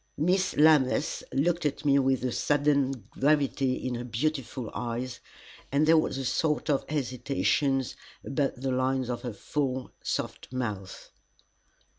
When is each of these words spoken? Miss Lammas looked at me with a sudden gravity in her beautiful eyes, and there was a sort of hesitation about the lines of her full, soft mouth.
Miss 0.17 0.55
Lammas 0.57 1.21
looked 1.31 1.63
at 1.63 1.85
me 1.85 1.99
with 1.99 2.23
a 2.25 2.31
sudden 2.31 2.91
gravity 3.11 3.75
in 3.75 3.93
her 3.93 4.03
beautiful 4.03 4.71
eyes, 4.73 5.19
and 5.71 5.85
there 5.85 5.95
was 5.95 6.17
a 6.17 6.25
sort 6.25 6.71
of 6.71 6.89
hesitation 6.89 7.83
about 8.25 8.55
the 8.55 8.71
lines 8.71 9.09
of 9.11 9.21
her 9.21 9.33
full, 9.33 9.91
soft 10.01 10.51
mouth. 10.51 11.11